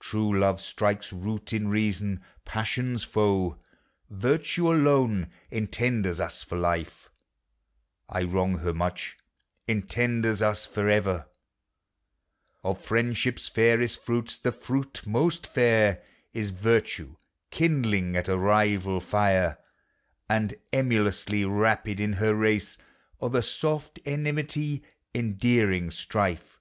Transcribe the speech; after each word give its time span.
True 0.00 0.36
love 0.36 0.60
strikes 0.60 1.12
root 1.12 1.52
in 1.52 1.68
reason; 1.68 2.24
passions 2.44 3.04
foe: 3.04 3.60
Virtue 4.10 4.66
alone 4.66 5.30
entenders 5.48 6.20
us 6.20 6.42
for 6.42 6.58
life: 6.58 7.08
I 8.08 8.24
wrong 8.24 8.58
her 8.58 8.74
much— 8.74 9.16
entenders 9.68 10.42
us 10.42 10.66
for 10.66 10.88
ever: 10.88 11.28
Of 12.64 12.84
Friendship's 12.84 13.46
fairest 13.46 14.02
fruits, 14.02 14.36
the 14.38 14.50
fruit 14.50 15.02
most 15.06 15.46
fair 15.46 16.02
Is 16.32 16.50
virtue 16.50 17.14
kindling 17.52 18.16
at 18.16 18.26
a 18.26 18.36
rival 18.36 18.98
fire, 18.98 19.58
And, 20.28 20.54
emulously, 20.72 21.44
rapid 21.44 22.00
in 22.00 22.14
her 22.14 22.34
race. 22.34 22.76
0 23.20 23.28
the 23.30 23.42
soft 23.44 24.00
enmity! 24.04 24.82
endearing 25.14 25.92
strife! 25.92 26.58